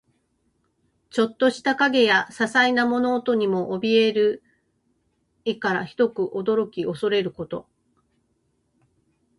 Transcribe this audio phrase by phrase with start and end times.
[1.11, 4.41] ちょっとした影やささいな物音にもおびえる
[5.45, 7.67] 意から、ひどく驚き怖れること。